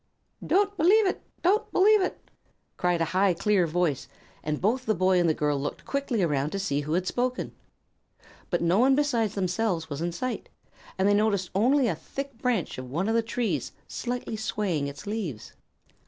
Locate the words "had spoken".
6.93-7.51